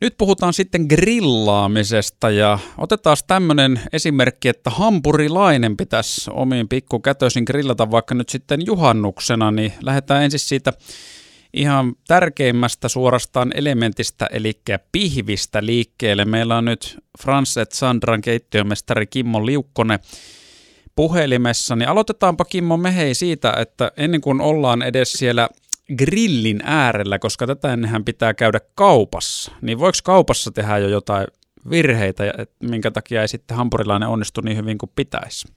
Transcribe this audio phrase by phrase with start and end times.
[0.00, 8.14] Nyt puhutaan sitten grillaamisesta ja otetaan tämmöinen esimerkki, että hampurilainen pitäisi omiin pikkukätöisin grillata vaikka
[8.14, 10.72] nyt sitten juhannuksena, niin lähdetään ensin siitä
[11.54, 14.60] ihan tärkeimmästä suorastaan elementistä, eli
[14.92, 16.24] pihvistä liikkeelle.
[16.24, 19.98] Meillä on nyt Franset Sandran keittiömestari Kimmo Liukkonen
[20.96, 25.48] puhelimessa, niin aloitetaanpa Kimmo Mehei siitä, että ennen kuin ollaan edes siellä
[25.98, 31.26] grillin äärellä, koska tätä ennenhän pitää käydä kaupassa, niin voiko kaupassa tehdä jo jotain
[31.70, 32.24] virheitä,
[32.70, 35.48] minkä takia ei sitten hampurilainen onnistu niin hyvin kuin pitäisi?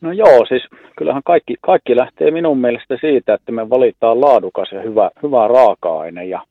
[0.00, 0.62] No joo, siis
[0.98, 6.24] kyllähän kaikki, kaikki lähtee minun mielestä siitä, että me valitaan laadukas ja hyvä, hyvä raaka-aine.
[6.24, 6.42] Ja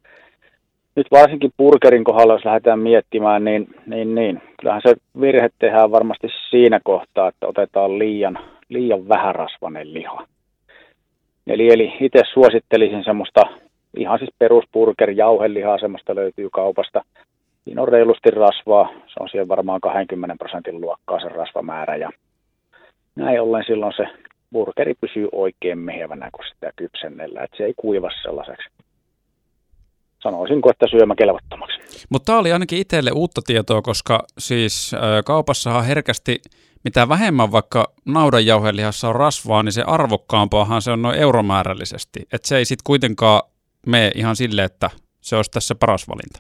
[0.96, 6.28] nyt varsinkin burgerin kohdalla, jos lähdetään miettimään, niin, niin, niin kyllähän se virhe tehdään varmasti
[6.50, 8.40] siinä kohtaa, että otetaan liian,
[8.70, 10.28] liian vähärasvainen liha.
[11.48, 13.42] Eli, eli itse suosittelisin semmoista
[13.98, 17.02] ihan siis perusburger, jauhelihaa, semmoista löytyy kaupasta.
[17.64, 22.10] Siinä on reilusti rasvaa, se on siellä varmaan 20 prosentin luokkaa se rasvamäärä ja
[23.16, 24.04] näin ollen silloin se
[24.52, 28.70] burgeri pysyy oikein mehevänä, kun sitä kypsennellä, että se ei kuiva sellaiseksi.
[30.20, 32.06] Sanoisinko, että syömäkelvottomaksi.
[32.10, 36.42] Mutta tämä oli ainakin itselle uutta tietoa, koska siis kaupassahan herkästi
[36.86, 42.20] mitä vähemmän vaikka naudanjauhelihassa on rasvaa, niin se arvokkaampaahan se on noin euromäärällisesti.
[42.34, 43.42] Että se ei sitten kuitenkaan
[43.88, 44.90] mene ihan sille, että
[45.22, 46.40] se olisi tässä paras valinta.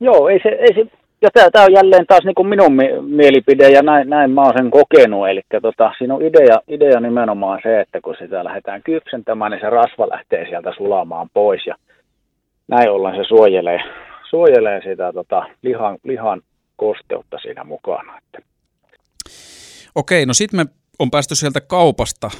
[0.00, 0.90] Joo, ei se, ei se
[1.22, 4.70] ja tämä on jälleen taas niin kuin minun mielipide ja näin, näin mä oon sen
[4.70, 5.28] kokenut.
[5.28, 9.70] Eli tota, siinä on idea, idea nimenomaan se, että kun sitä lähdetään kypsentämään, niin se
[9.70, 11.74] rasva lähtee sieltä sulamaan pois ja
[12.68, 13.80] näin ollen se suojelee,
[14.30, 16.40] suojelee sitä tota, lihan, lihan
[16.76, 18.18] kosteutta siinä mukana.
[18.18, 18.51] Että.
[19.94, 20.66] Okei, no sitten me
[20.98, 22.30] on päästy sieltä kaupasta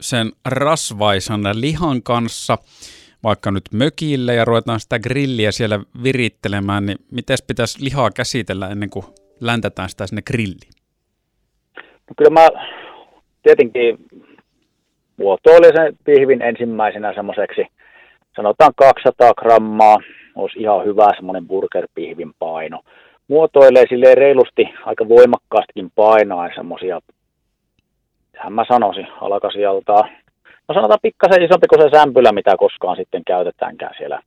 [0.00, 2.58] sen rasvaisan lihan kanssa
[3.24, 8.90] vaikka nyt mökille ja ruvetaan sitä grilliä siellä virittelemään, niin miten pitäisi lihaa käsitellä ennen
[8.90, 9.04] kuin
[9.40, 10.72] läntetään sitä sinne grilliin?
[11.76, 12.48] No kyllä mä
[13.42, 13.98] tietenkin
[15.16, 17.66] muotoilin sen pihvin ensimmäisenä semmoiseksi,
[18.36, 19.96] sanotaan 200 grammaa,
[20.34, 22.82] olisi ihan hyvä semmoinen burgerpihvin paino.
[23.32, 27.00] Muotoilee silleen reilusti aika voimakkaastikin painaa semmoisia,
[28.50, 30.10] mä sanoisin, alkasijaltaan
[30.68, 34.22] no sanotaan pikkasen isompi kuin se sämpylä, mitä koskaan sitten käytetäänkään siellä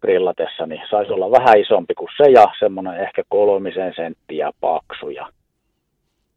[0.00, 5.28] grillatessa, niin saisi olla vähän isompi kuin se ja semmoinen ehkä kolmisen senttiä paksu ja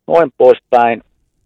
[0.07, 1.01] noin poispäin.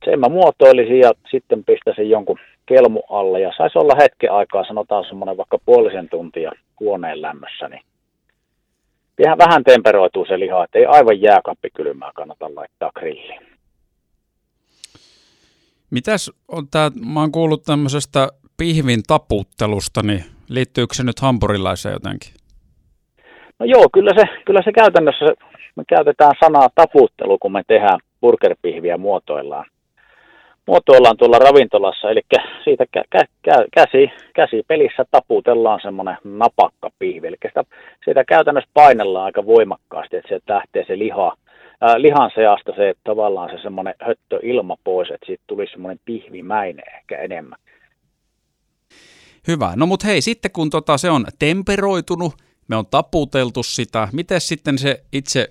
[0.05, 5.05] Sen mä muotoilisin ja sitten pistäisin jonkun kelmu alle ja saisi olla hetken aikaa, sanotaan
[5.05, 7.81] semmoinen vaikka puolisen tuntia huoneen lämmössä, niin
[9.19, 13.41] vähän temperoituu se liha, että ei aivan jääkappikylmää kannata laittaa grilliin.
[15.91, 18.27] Mitäs on tää, mä oon kuullut tämmöisestä
[18.57, 22.33] pihvin taputtelusta, niin liittyykö se nyt hampurilaiseen jotenkin?
[23.59, 25.25] No joo, kyllä se, kyllä se käytännössä,
[25.75, 29.65] me käytetään sanaa taputtelu, kun me tehdään burgerpihviä muotoillaan.
[30.67, 32.21] Muotoillaan tuolla ravintolassa, eli
[32.63, 37.63] siitä kä- kä- käsi, käsi pelissä taputellaan semmoinen napakka pihvi, eli sitä,
[38.05, 41.37] siitä käytännössä painellaan aika voimakkaasti, että se lähtee se liha
[41.81, 46.85] ää, lihan seasta se tavallaan se semmoinen höttö ilma pois, että siitä tuli semmoinen pihvimäinen
[46.95, 47.59] ehkä enemmän.
[49.47, 49.73] Hyvä.
[49.75, 52.33] No mutta hei, sitten kun tota, se on temperoitunut,
[52.67, 55.47] me on taputeltu sitä, miten sitten se itse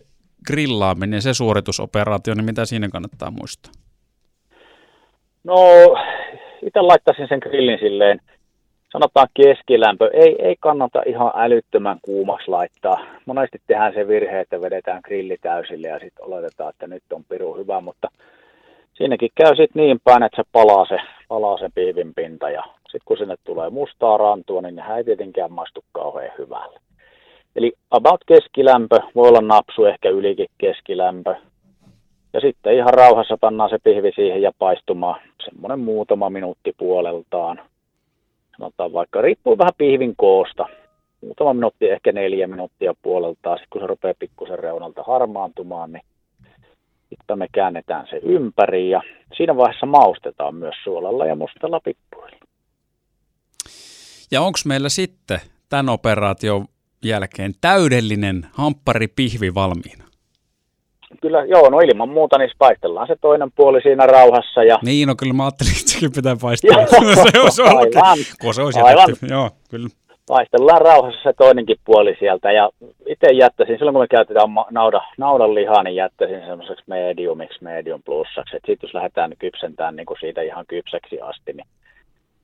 [0.47, 3.84] grillaaminen, se suoritusoperaatio, niin mitä siinä kannattaa muistaa?
[5.45, 5.57] No,
[6.63, 8.21] itse laittaisin sen grillin silleen
[8.95, 13.05] sanotaan keskilämpö, ei, ei kannata ihan älyttömän kuumaksi laittaa.
[13.27, 17.55] Monesti tehdään se virhe, että vedetään grilli täysille ja sitten oletetaan, että nyt on piru
[17.55, 18.09] hyvä, mutta
[18.95, 20.97] siinäkin käy sitten niin päin, että se palaa se,
[21.29, 25.53] palaa se piivin pinta ja sitten kun sinne tulee mustaa rantua, niin nehän ei tietenkään
[25.53, 26.81] maistu kauhean hyvälle.
[27.57, 31.35] Eli about keskilämpö, voi olla napsu ehkä ylikin keskilämpö.
[32.33, 35.21] Ja sitten ihan rauhassa pannaan se pihvi siihen ja paistumaan
[35.65, 37.61] semmoinen muutama minuutti puoleltaan
[38.57, 40.67] sanotaan vaikka, riippuu vähän pihvin koosta.
[41.21, 43.59] Muutama minuutti, ehkä neljä minuuttia puoleltaan.
[43.59, 46.03] Sitten kun se rupeaa pikkusen reunalta harmaantumaan, niin
[47.09, 49.03] sitten me käännetään se ympäri ja
[49.37, 52.37] siinä vaiheessa maustetaan myös suolalla ja mustalla pippuilla.
[54.31, 56.65] Ja onko meillä sitten tämän operaation
[57.05, 60.05] jälkeen täydellinen hamppari pihvi valmiina?
[61.21, 64.65] Kyllä, joo, no ilman muuta, niin paistellaan se toinen puoli siinä rauhassa.
[64.65, 64.79] Ja...
[64.83, 66.87] Niin, no kyllä mä ajattelin, että sekin pitää paistella.
[67.33, 69.09] se olisi aivan, kun se olisi aivan.
[69.31, 69.89] joo, kyllä.
[70.29, 72.71] Paistellaan rauhassa se toinenkin puoli sieltä ja
[73.07, 78.53] itse jättäisin, silloin kun me käytetään nauda, naudan lihaa, niin jättäisin semmoiseksi mediumiksi, medium plussaksi.
[78.53, 81.67] Sitten jos lähdetään kypsentämään niin kuin siitä ihan kypsäksi asti, niin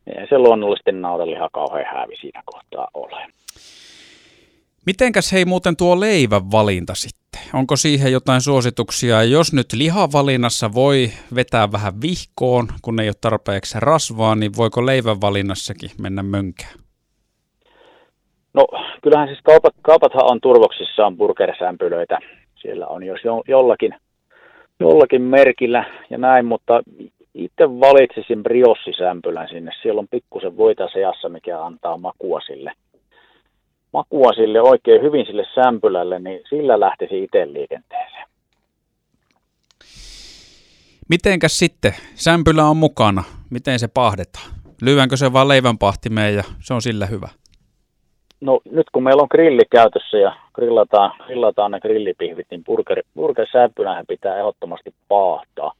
[0.06, 3.26] ei se luonnollisesti naudanliha kauhean häävi siinä kohtaa ole.
[4.90, 7.40] Mitenkäs hei muuten tuo leivän valinta sitten?
[7.54, 9.22] Onko siihen jotain suosituksia?
[9.22, 15.20] Jos nyt lihavalinnassa voi vetää vähän vihkoon, kun ei ole tarpeeksi rasvaa, niin voiko leivän
[15.20, 16.74] valinnassakin mennä mönkään?
[18.54, 18.66] No
[19.02, 22.18] kyllähän siis kaupat, kaupathan on turvoksissaan burgersämpylöitä.
[22.54, 23.94] Siellä on jos jo, jollakin,
[24.80, 26.82] jollakin merkillä ja näin, mutta
[27.34, 29.72] itse valitsisin briossisämpylän sinne.
[29.82, 32.72] Siellä on pikkusen voita seassa, mikä antaa makua sille–
[33.92, 38.26] makua sille oikein hyvin sille sämpylälle, niin sillä lähtisi itse liikenteeseen.
[41.08, 41.94] Mitenkäs sitten?
[42.14, 43.24] Sämpylä on mukana.
[43.50, 44.50] Miten se pahdetaan?
[44.82, 47.28] Lyönkö se vaan leivänpahtimeen ja se on sillä hyvä?
[48.40, 53.02] No nyt kun meillä on grilli käytössä ja grillataan, grillataan ne grillipihvit, niin burger,
[54.08, 55.72] pitää ehdottomasti paahtaa.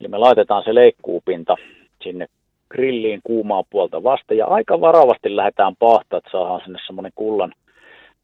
[0.00, 1.56] Eli me laitetaan se leikkuupinta
[2.02, 2.26] sinne
[2.78, 4.34] grilliin kuumaa puolta vasta.
[4.34, 7.52] Ja aika varovasti lähdetään pahtaa, että saadaan sinne semmoinen kullan,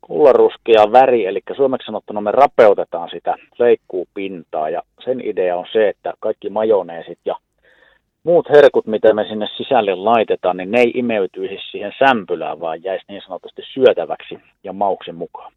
[0.01, 6.13] kullanruskea väri, eli suomeksi sanottuna me rapeutetaan sitä leikkuupintaa ja sen idea on se, että
[6.21, 7.37] kaikki majoneesit ja
[8.25, 13.05] muut herkut, mitä me sinne sisälle laitetaan, niin ne ei imeytyisi siihen sämpylään, vaan jäisi
[13.09, 15.53] niin sanotusti syötäväksi ja mauksen mukaan.